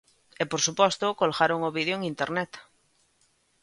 E 0.41 0.43
por 0.51 0.61
suposto 0.67 1.17
colgaron 1.21 1.59
o 1.67 1.73
vídeo 1.77 1.95
en 1.97 2.03
Internet. 2.13 2.51